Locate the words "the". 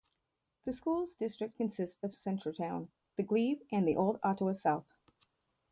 0.65-0.73, 3.17-3.23